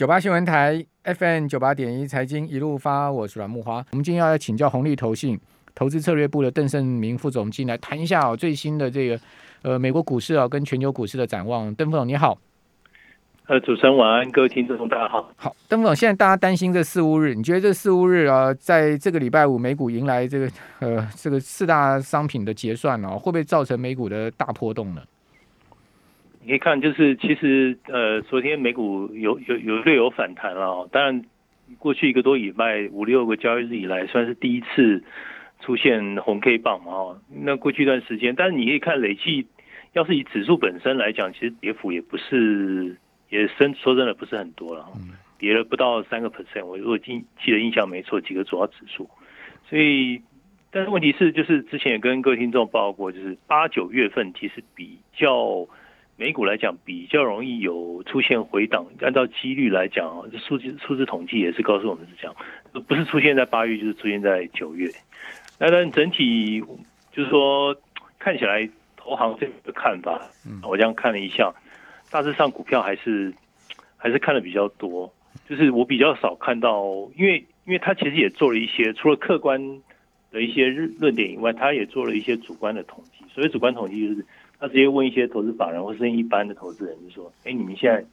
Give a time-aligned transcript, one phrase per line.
[0.00, 3.84] 九八新闻台 FM 九八点一财经一路发，我是阮木花。
[3.90, 5.38] 我们今天要来请教红利投信
[5.74, 9.20] 投资策略部的邓胜明副总经来谈一下哦最新的这个
[9.60, 11.74] 呃美国股市啊跟全球股市的展望。
[11.74, 12.38] 邓副总你好，
[13.44, 15.30] 呃，主持人晚安，各位听众大家好。
[15.36, 25.02] 好，邓副总，现在大家担心这四五日，你觉得这四五日啊，在这个礼拜五美股迎来这个呃这个四大商品的结算哦，会不会造成美股的大波动呢？
[26.42, 30.88] 你可以看，就是其实呃，昨天美股有有有略有反弹了。
[30.90, 31.22] 当然，
[31.78, 35.04] 过去一个多礼拜五六个交易日以来，算是第一次
[35.60, 36.92] 出现红 K 棒嘛。
[36.92, 39.46] 哦，那过去一段时间，但是你可以看累计，
[39.92, 42.96] 要是以指数本身来讲，其实跌幅也不是
[43.28, 44.86] 也深，说真的不是很多了。
[45.38, 46.64] 跌了不到三个 percent。
[46.64, 49.10] 我如果记记得印象没错，几个主要指数。
[49.68, 50.22] 所以，
[50.70, 55.68] 但是问题是，就是之前也跟各位听众报告过，就是八九月份其实比较。
[56.20, 62.36] 美股来讲比较容易有出现回档，按照几率来讲数字数字统计也是告诉我们是这样，
[62.86, 64.86] 不是出现在八月就是出现在九月。
[65.58, 66.62] 那但整体
[67.10, 67.74] 就是说
[68.18, 68.68] 看起来
[68.98, 70.20] 投行这个看法，
[70.62, 71.50] 我这样看了一下，
[72.10, 73.32] 大致上股票还是
[73.96, 75.10] 还是看的比较多，
[75.48, 76.84] 就是我比较少看到，
[77.16, 79.58] 因为因为他其实也做了一些除了客观
[80.30, 84.26] 的一些论点以外，他也做了一些主观的统计，所谓主观统计就是。
[84.60, 88.04] 他直接问一些投资法人或是一般的投资人，就说：“哎，你们现在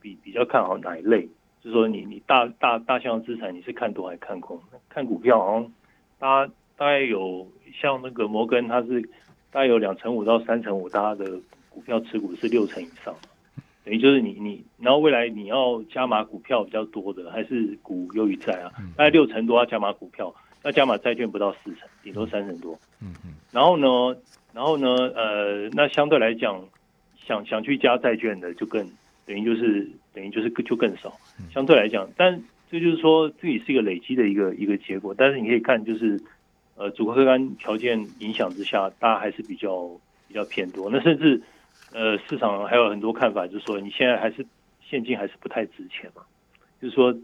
[0.00, 1.28] 比比较看好哪一类？
[1.62, 4.58] 就是说，你你大大大项资产你是看多还是看空？
[4.88, 5.72] 看股票好像
[6.18, 7.46] 大家大概有
[7.78, 9.02] 像那个摩根，它是
[9.50, 13.14] 大概有两成五到三成五，大家的股票持股是六成以上，
[13.84, 18.72] 等于就是你你然后未来你要加码股票比较多的，还是股优于债啊？
[18.96, 20.34] 大概六成多要加码股票，
[20.64, 22.76] 那加码债券不到四成，顶多三成多。
[23.02, 24.16] 嗯嗯，然后呢？
[24.54, 24.86] 然后呢，
[25.16, 26.62] 呃，那相对来讲，
[27.16, 28.86] 想想去加债券的就更
[29.24, 31.10] 等于就是等于就是就更少。
[31.50, 32.38] 相对来讲，但
[32.70, 35.14] 这就是说自己是一个累积的一个一个结果。
[35.16, 36.20] 但是你可以看，就是
[36.76, 39.88] 呃，主客观条件影响之下，大家还是比较
[40.28, 40.90] 比较偏多。
[40.90, 41.40] 那甚至
[41.94, 44.44] 呃，市场还有很多看法，就是说你现在还是
[44.82, 46.22] 现金还是不太值钱嘛。
[46.80, 47.16] 就是说，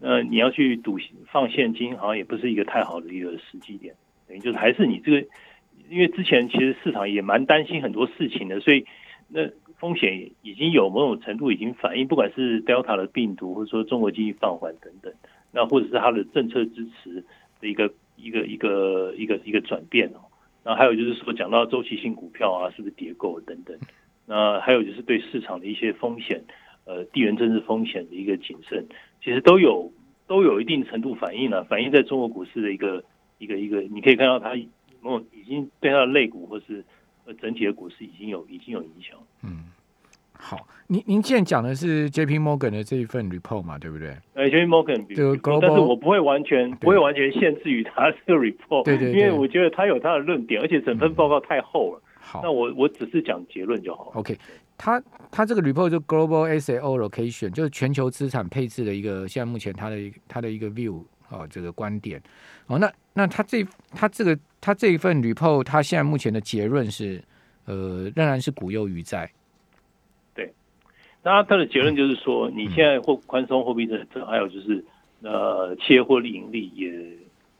[0.00, 0.96] 呃，你要去赌
[1.32, 3.92] 放现金，好像也不是一个太好的一个时机点。
[4.28, 5.26] 等于就是还是你这个。
[5.88, 8.84] 因为之前其实市场也蛮担心很多事情的，所以
[9.28, 9.48] 那
[9.78, 15.12] 风险已经有某种程度已经反映，不管是 Delta 的病毒，或者说中国经济放缓等等，
[15.52, 17.24] 那或者是它的政策支持
[17.60, 20.20] 的一个一个一个一个一个转变哦。
[20.64, 23.76] 然后还有就是说讲到周期性股票啊，是不是跌够等等。
[24.26, 26.42] 那还有就是对市场的一些风险，
[26.84, 28.86] 呃，地缘政治风险的一个谨慎，
[29.22, 29.92] 其实都有
[30.26, 33.04] 都有一定程度反映了，反映在中国股市的一个
[33.38, 34.56] 一个一个，你可以看到它。
[35.06, 36.84] 哦，已经对它的肋骨或是
[37.24, 39.18] 呃整体的股市已经有已经有影响。
[39.42, 39.64] 嗯，
[40.32, 44.16] 好，您您现在讲的是 J P Morgan 的这一份 report 嘛，对不对？
[44.34, 52.02] 呃，J P Morgan 这个 global，但是我不会完全不会完全限制于它这个 report，对对，因为我觉得它有它的论点，而且整份报告太厚了。
[52.18, 54.10] 好，那我我只是讲结论就好。
[54.14, 54.36] OK，
[54.76, 55.00] 它
[55.30, 59.96] 它这个 report 就 global asset allocation，就是全球资产配置的一个，现在目前它的
[60.26, 62.20] 它的一个 view 啊，这个观点。
[62.66, 67.24] 哦，那那他这他这个他这一份 report，他现在目前的结论是，
[67.64, 69.32] 呃，仍然是股优于债。
[70.34, 70.52] 对，
[71.22, 74.84] 那他的结论就是说，你现在货宽松货币政策，还有就是
[75.22, 76.92] 呃，企业获利盈利也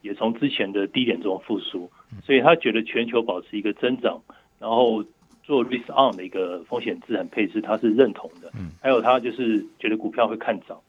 [0.03, 1.89] 也从之前的低点中复苏，
[2.23, 4.21] 所以他觉得全球保持一个增长，
[4.59, 5.03] 然后
[5.41, 8.51] 做 risk on 的一个风险资产配置，他是认同的。
[8.53, 10.79] 嗯，还有他就是觉得股票会看涨。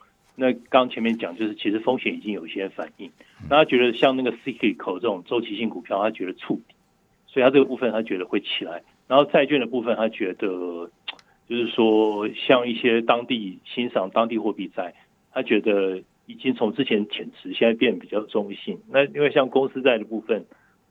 [0.41, 3.11] 那刚前面讲就是，其实风险已经有一些反应。
[3.51, 6.77] 那他觉得像那个 cyclical 这种周期性股票，他觉得触底，
[7.27, 8.85] 所以他这个部分他觉得会起来。
[9.09, 10.47] 然后债券的部分，他觉得
[11.49, 14.95] 就是说，像一些当地欣赏当地货币债，
[15.33, 18.79] 他觉得已经从之前减持，现在变比较中性。
[18.89, 20.47] 那因为像公司债的部分，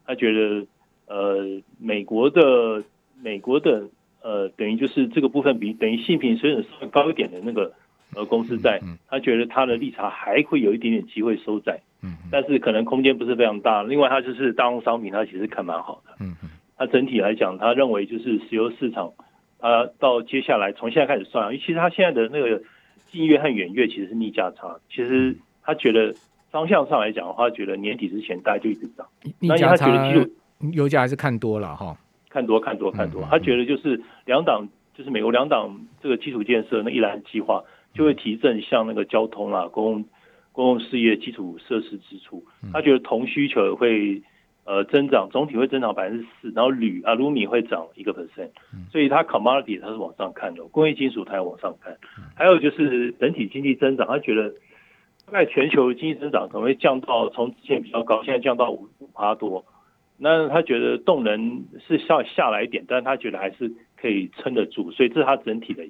[0.05, 0.67] 他觉得
[1.07, 2.83] 呃，美国的
[3.23, 3.87] 美国的
[4.21, 7.71] 呃，等于就是这个部分比等于性平水准稍微高一点的那个。
[8.15, 13.83] 呃，公司在，他觉得他的利差还会有一点点机会收窄，嗯，但是可能空间不是非常大。
[13.83, 16.25] 另外，他就是大宗商品，他其实看蛮好的，
[16.77, 19.11] 他整体来讲，他认为就是石油市场，
[19.59, 22.63] 他到接下来从现在开始算，因为其实他现在的那个
[23.11, 26.15] 近月和远月其实是逆价差，其实他觉得
[26.49, 29.05] 方向上来讲的话，觉得年底之前大概就一直涨，
[29.39, 29.49] 逆。
[29.49, 30.15] 价差，
[30.71, 31.95] 油价还是看多了哈，
[32.29, 37.63] 看多看多看多，他觉得就是两党，就是美国两党这个基础建设那一篮计划。
[37.97, 40.05] 就会提振像那个交通啊、公共
[40.51, 44.21] 公共事业基础设施支出，他觉得铜需求会
[44.65, 48.49] 呃增长，总体会增长百分之四，然后铝啊卢米会涨一个 percent，
[48.91, 51.97] 所以它 commodity 它是往上看的，工业金属它也往上看，
[52.35, 54.49] 还有就是整体经济增长，他觉得
[55.25, 59.65] 大概全球经济增长可能会降到从之前比较高，现在降到五五趴多，
[60.17, 65.87] 那他觉得动能是下下来一点，但是他觉得还是可以撑得住，所以这是他整体的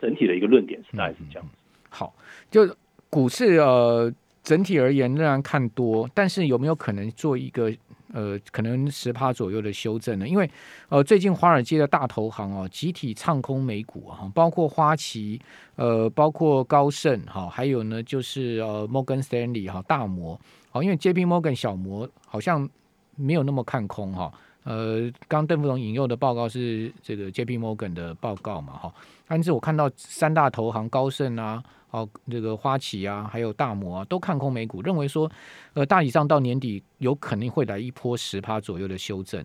[0.00, 1.54] 整体的一个论点是大概是这样子。
[1.88, 2.14] 好，
[2.50, 2.76] 就
[3.08, 4.12] 股市呃
[4.42, 7.72] 整体而言仍然看多，但是有没有可能做一个
[8.12, 10.26] 呃可能十趴左右的修正呢？
[10.26, 10.50] 因为
[10.88, 15.40] 呃最近华尔街的大投行哦集体唱空美股啊，包括花旗
[15.76, 20.38] 呃包括高盛哈，还有呢就是呃摩根 Stanley 哈大摩
[20.70, 22.68] 好，因为 J P Morgan 小摩好像
[23.16, 24.32] 没有那么看空哈。
[24.64, 28.94] 呃，刚邓副总引用的报告是这个 J P Morgan 的报告嘛哈，
[29.28, 31.62] 但是我看到三大投行高盛啊。
[31.90, 35.30] 哦，这个花旗啊，还有大摩啊，都看空美股，认为说，
[35.74, 39.40] 呃，大体上到年底有可能会来一波十趴左右的修正。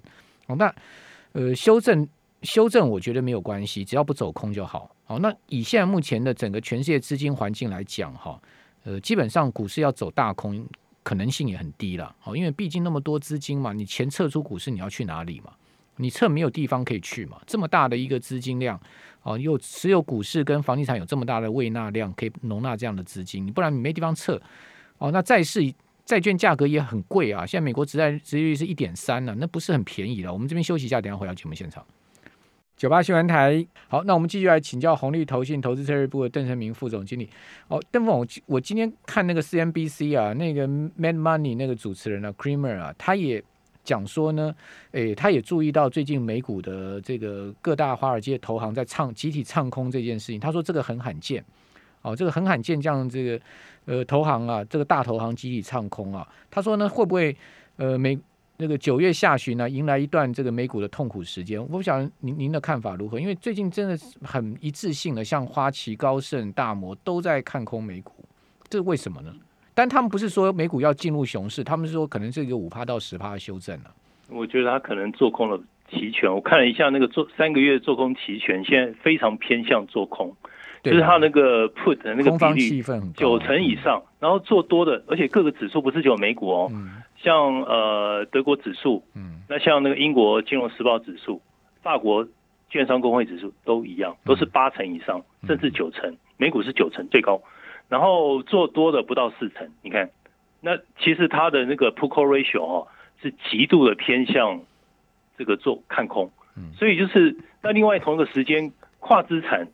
[0.48, 0.74] 哦，那
[1.34, 2.08] 呃，修正
[2.42, 4.90] 修正，我觉得没有关系，只要不走空就好。
[5.06, 8.42] 好，那以现在目前的整个全世界资金环境来讲，哈，
[8.84, 10.68] 呃，基本上股市要走大空
[11.04, 12.16] 可能性也很低了。
[12.20, 15.54] 好，因为毕竟那么多资金嘛，你钱撤出股市，你要去哪里嘛？
[15.98, 17.42] 你撤没有地方可以去嘛？
[17.46, 18.80] 这么大的一个资金量。
[19.22, 24.42] 哦，又持有股市跟房地产有这么大的胃纳量，可以容纳这样的资金，不然你没地方撤。
[24.98, 25.62] 哦，那债市
[26.06, 30.32] 债券价格也很贵啊，现在美国直债殖利率是一点三呢，那不是很便宜了。
[30.32, 31.86] 我们这边休息一下，等下回到节目现场。
[32.80, 37.30] 九八新闻台，好，那我们继续来请教红利投信投资策略部的邓成明副总经理。
[37.68, 43.44] 哦，邓总，我我今天看那个 CNBC 啊，那个 Mad Money 那个主持人啊，Creamer 啊，他也。
[43.82, 44.54] 讲说呢，
[44.92, 50.40] 诶，他也注意到最近美股的这个各大华尔街投行在唱集体唱空这件事情。
[50.40, 51.44] 他说这个很罕见，
[52.04, 53.42] 哦，这个很罕见，这样这个
[53.86, 56.28] 呃投行啊，这个大投行集体唱空啊。
[56.52, 57.36] 他说呢，会不会
[57.78, 58.20] 呃美
[58.62, 61.58] 那个九月下旬呢，迎来一段这个美股的痛苦时间？
[61.62, 63.18] 我不晓得您您的看法如何？
[63.18, 68.14] 因为最近真的是很一致性的，像花旗、高盛、大摩都在看空美股，
[68.68, 69.34] 这是为什么呢？
[69.74, 73.86] 但他们不是说美股要进入熊市，他们是说可能是一个五趴到十趴的修正了。
[74.28, 75.58] 我觉得他可能做空了
[75.90, 80.36] 期权，我看了一下那个做三个月做空期权，现在非常偏向做空，
[80.84, 82.84] 就是他那个 put 的那个比例
[83.16, 86.72] 九成以上，然后做多的，而且各个指数不是只有美股哦，
[87.22, 91.42] 像呃德国指数，嗯，那像那个英国金融时报指数、
[91.82, 92.28] 法国
[92.70, 97.42] 券商工会指数都一样，都是八成以上，甚至九成，美股是九成最高。
[97.90, 100.12] 然后做多的不到四成，你看，
[100.62, 102.88] 那其实它的那个 p u c o ratio 哦
[103.22, 104.62] 是极度的偏向
[105.38, 106.72] 这个做看空，嗯。
[106.74, 109.68] 所以就是那另外同一个时间跨资产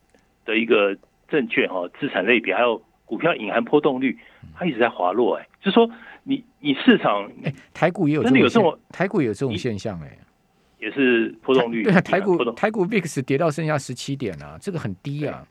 [0.45, 4.17] 的一个证券哈资产类别还有股票隐含波动率，
[4.53, 5.89] 它一直在滑落哎，就说
[6.23, 10.17] 你你市场哎台股也有真的有这么台股有这种现象哎，
[10.79, 15.47] 也是波动率对啊台股台股 VIX 跌到剩下十七点啊，这个很低啊，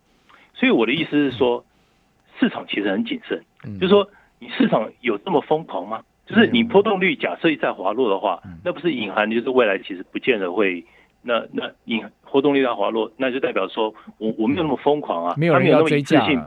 [0.52, 1.64] 所以我的意思是说。
[2.40, 3.40] 市场其实很谨慎，
[3.78, 4.06] 就是说，
[4.40, 6.02] 你市场有这么疯狂吗？
[6.26, 10.84] 就是你波动率假设一再滑落的话，那不是隐含就是未来其实不见得会，
[11.22, 16.44] 那那隐活动率在滑落，那就代表说我我没有那么疯狂啊，没有没有那么一致性，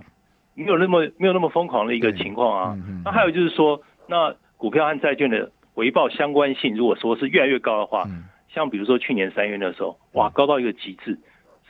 [0.58, 2.78] 没有那么没有那么疯狂的一个情况啊。
[3.06, 8.06] 那还有就是说，那股票和债券的回报相关性，如果说是越来越高的话，
[8.50, 11.12] 像比如说去年三月那时候，哇，高到一个极致，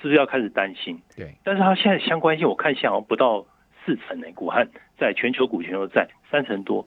[0.01, 0.99] 是不是要开始担心？
[1.15, 3.45] 对，但是它现在相关性，我看好像不到。
[3.85, 4.67] 四成呢，股汉
[4.99, 6.85] 在全球股权都在三成多，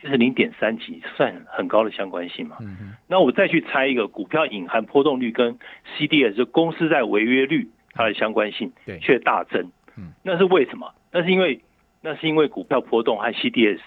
[0.00, 2.56] 其实零点三几算很高的相关性嘛。
[2.62, 5.58] 嗯那我再去猜一个股票隐含波动率跟
[5.98, 9.70] CDS 就公司在违约率它的相关性，对，却大增。
[9.98, 10.14] 嗯。
[10.22, 10.90] 那是为什么？
[11.12, 11.60] 那是因为
[12.00, 13.80] 那是因为股票波动和 CDS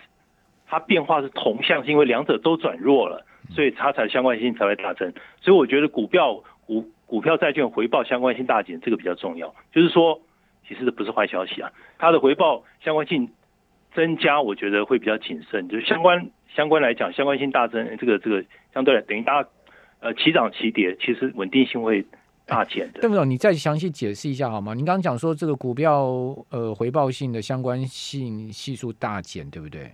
[0.68, 5.14] 它变化是同向，是因为两者都转弱了，所以它才相关性才会大增。
[5.42, 9.54] 所以我觉得股票股股票债券回报相关性大减，这个比较重要。
[9.72, 10.20] 就是说。
[10.68, 13.30] 其实不是坏消息啊，它的回报相关性
[13.94, 15.68] 增加，我觉得会比较谨慎。
[15.68, 19.44] 就是相关相关来讲，相关性大增，这个这个相对来等于大
[20.00, 22.06] 呃齐涨齐跌，其实稳定性会
[22.52, 23.00] 大减的。
[23.00, 24.74] 邓副总，你再详细解释一下好吗？
[24.74, 26.04] 您刚刚讲说这个股票
[26.50, 29.90] 呃回报性的相关性系数大减，对不对？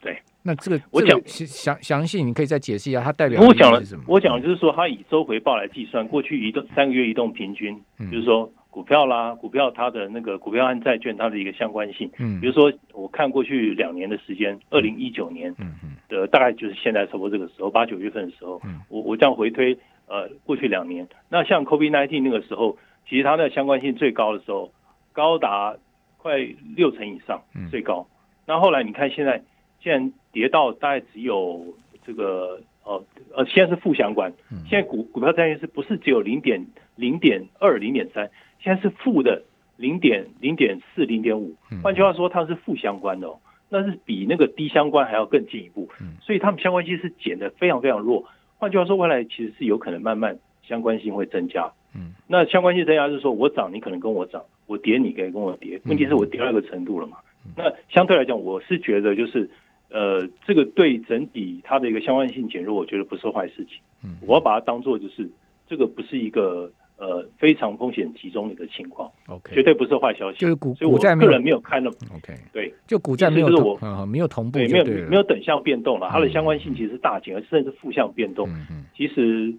[0.00, 0.18] 对。
[0.42, 4.04] 那这个我讲详详细，你可以再解释一下，它代表我讲了什么？
[4.06, 7.80] 我讲就是说，它以周回报来计算，过去移动三个月移动平均，
[8.12, 8.52] 就是说。
[8.74, 22.76] 股票啦，股票它的那个股票和债券它的一个相关性，嗯，比如说我看过去两年的时间，二零一九年，嗯嗯，的大概就是现在差不多这个时候，八九月份的时候，嗯，我我这样回推，呃，过去两年，那像 COVID nineteen 那个时候，
[23.08, 24.72] 其实它的相关性最高的时候，
[25.12, 25.76] 高达
[26.18, 26.38] 快
[26.76, 28.06] 六成以上，最高。
[28.46, 29.42] 那后来你看现在，
[29.80, 31.74] 现在跌到大概只有
[32.06, 33.02] 这个呃，
[33.34, 34.32] 呃，现在是负相关，
[34.68, 38.30] 现在股股票债券是不是只有零点零点二、零点三？
[38.60, 39.42] 现在是负的
[39.76, 41.54] 零点零点四、零点五。
[41.82, 43.38] 换句话说，它是负相关的哦，
[43.70, 45.88] 那是比那个低相关还要更进一步。
[46.20, 48.26] 所以他们相关性是减的非常非常弱。
[48.64, 51.70] 换句话说，未来其实是有可能慢慢相关性会增加。
[51.94, 55.78] 嗯，那相关性增加就是说我涨，你可能跟我涨；我跌，你可以跟我跌。
[55.84, 57.18] 问题是我跌到一个程度了嘛？
[57.54, 59.48] 那相对来讲，我是觉得就是。
[59.90, 63.78] 呃，这个对整体它的一个相关性减弱，我觉得不是坏事情。
[64.02, 65.30] 嗯，我要把它当做就是
[65.68, 69.10] 这个不是一个呃非常风险集中的一个情况。
[69.26, 70.38] OK，绝对不是坏消息。
[70.38, 76.08] 就是股股债个人没有看那么 OK，对，就股债没有我没有同步，没有没有等向变动了。
[76.10, 78.48] 它的相关性其实是大减，而甚至负向变动。
[78.48, 79.54] 嗯嗯，其实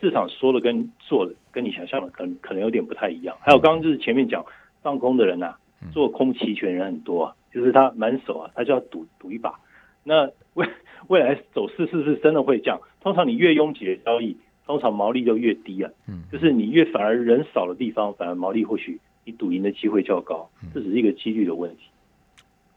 [0.00, 3.36] 市场说的跟做的跟你想象的可能可能有点不太一样。
[3.40, 4.44] 还有刚刚就是前面讲
[4.82, 5.54] 放空的人呐，
[5.92, 7.34] 做空期权人很多啊。
[7.50, 9.58] 就是他满手啊，他就要赌赌一把。
[10.04, 10.68] 那未
[11.08, 12.78] 未来走势是不是真的会降？
[13.00, 14.36] 通常你越拥挤的交易，
[14.68, 15.90] 通常毛利就越低啊。
[16.06, 20.48] 嗯，就是你越反而人少的地方，反而毛利或许你赌赢的机会较高。
[20.72, 21.82] 这只是一个几率的问题。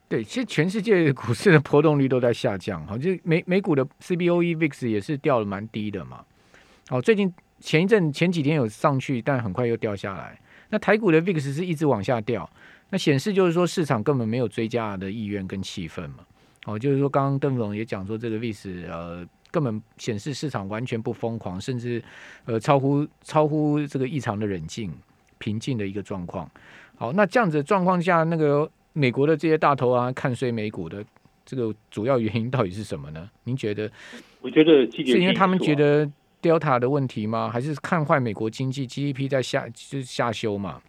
[0.09, 2.83] 对，其实全世界股市的波动率都在下降。
[2.87, 6.25] 好，就美美股的 CBOE VIX 也是掉了蛮低的嘛。
[6.89, 10.39] 好，最近前一阵前几天有上去，但很快又掉下来。
[10.69, 12.49] 那台股的 VIX 是一直往下掉。
[12.89, 16.25] 那显示就是说市场根本没有追加的意愿跟气氛嘛，
[16.65, 22.01] 哦，就是说刚刚邓总也讲说这个 VIX 呃根本显示市场完全不疯狂，甚至
[22.45, 24.91] 呃超乎超乎这个异常的冷静
[25.37, 26.49] 平静的一个状况。
[26.95, 31.03] 好，那这样子的状况下，那个美国的这些大头啊看衰美股的
[31.43, 33.29] 这个主要原因到底是什么呢？
[33.43, 33.91] 您觉得？
[34.41, 36.09] 我觉得是因为他们觉得
[36.41, 37.49] Delta 的问题吗？
[37.49, 40.81] 还是看坏美国经济 GDP 在下就是下修嘛？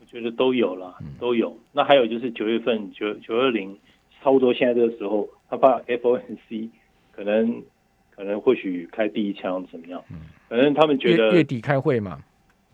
[0.00, 1.56] 我觉得都有了，都有。
[1.72, 3.76] 那还有就是九月份九九二零，
[4.20, 6.70] 差不多现在这个时候，他怕 FOMC
[7.12, 7.62] 可能
[8.18, 10.02] 可能或许开第一枪怎么样？
[10.10, 12.18] 嗯，反正他们觉得月底开会嘛。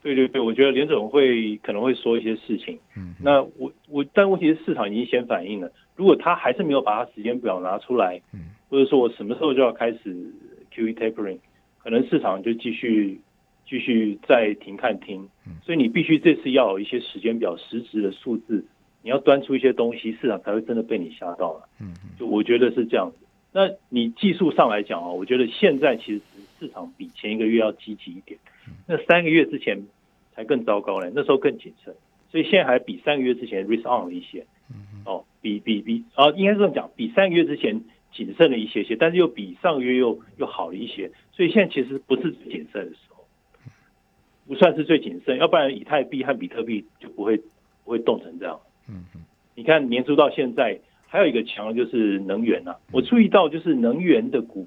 [0.02, 2.78] 对对对，我觉得联总会可能会说一些事情。
[2.96, 10.32] 嗯，那我我但问题是市场已经先反应了，如果他还是没有把他时间表拿出来，嗯，或者说我什么时候就要开始
[10.72, 11.38] QE tapering，
[11.82, 13.20] 可能市场就继续。
[13.66, 15.26] 继续再停看听，
[15.64, 18.62] 所以你必须这次要有一些时间表、实质的数字，
[19.02, 21.66] 你要端出一些东西，市场才会真的被你吓到了。
[21.80, 23.23] 嗯，就我觉得是这样子。
[23.54, 26.20] 那你技术上来讲啊，我觉得现在其实
[26.58, 28.36] 市场比前一个月要积极一点。
[28.88, 29.86] 那三个月之前
[30.34, 31.94] 才更糟糕呢，那时候更谨慎，
[32.32, 34.44] 所以现在还比三个月之前 risk on 了一些。
[35.06, 37.80] 哦，比比比啊，应该是这么讲，比三个月之前
[38.12, 41.12] 谨慎了一些些，但是又比上个月又又好了一些。
[41.30, 43.24] 所以现在其实不是谨慎的时候。
[44.48, 47.36] 不算是最谨慎，要不然以太币和比特币就不会
[47.84, 48.58] 不会动成这样。
[48.88, 49.20] 嗯嗯，
[49.54, 50.80] 你看年初到现在，
[51.14, 52.76] 还有一个强的就是能源啊。
[52.90, 54.66] 我注意到就是能源的股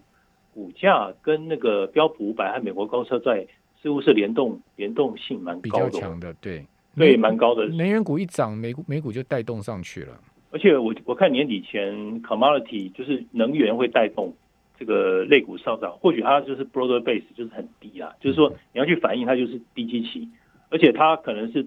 [0.54, 3.46] 股价跟那个标普五百和美国高车债
[3.82, 7.68] 似乎是联动联动性蛮高的，强的对对蛮高的。
[7.68, 10.18] 能源股一涨，美股美股就带动上去了。
[10.52, 14.34] 而且我我看年底前 commodity 就是能源会带动。
[14.80, 20.30] 这个类股上涨，或许它就是 broader base，就是很低啊，就是说你要去反映它就是低基期，
[20.70, 21.66] 而且它可能是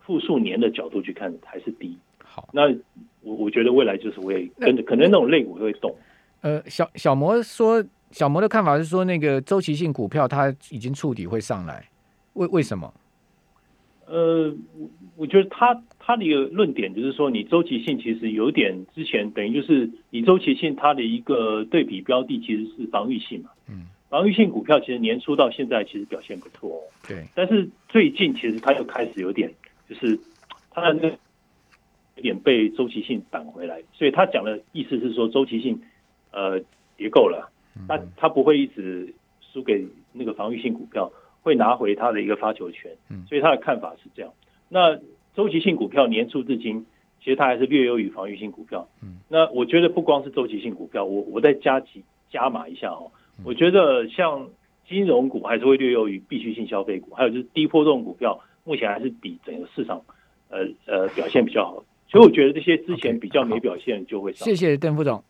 [0.00, 1.98] 复数年的角度去看还是低。
[2.36, 2.68] 好，那
[3.22, 5.96] 我我觉得未来就是会跟着，可能那种类股会动。
[6.42, 11.88] 呃，小小摩说，小摩的看法是说，那个周期性股票它已经触底会上来，
[12.34, 12.92] 为为什么？
[14.04, 29.50] 呃，我我觉得他他的一个论点就是说，你周期性其实有点之前等于就是你周期性它的一个对比标的其实是防御性嘛，嗯，防御性股票其实年初到现在其实表现不错，哦，对，但是最近其实它又开始有点
[29.88, 30.16] 就是
[30.70, 31.10] 它的那
[32.16, 35.80] 有点被周期性挡回来，所以他讲的意思是说周期性
[36.32, 36.60] 呃
[36.96, 37.50] 跌够了，
[37.88, 41.10] 他他不会一直输给那个防御性股票。
[41.42, 42.90] 会拿回他的一个发球权，
[43.28, 44.32] 所以他的看法是这样。
[44.68, 44.98] 那
[45.32, 46.84] 周期性股票年初至今，
[47.20, 48.88] 其实它还是略优于防御性股票。
[49.00, 53.12] 嗯那我觉得不光是周期性股票，我我再加几加码一下哦。
[53.44, 54.48] 我觉得像
[54.88, 60.02] 金融股还是会略优于必需性消费股，还有就是低波动股票，目前还是比整个市场
[60.48, 61.84] 呃呃表现比较好。
[62.08, 64.32] 所以我觉得这些之前比较没表现就会。
[64.32, 65.22] 谢谢邓副总。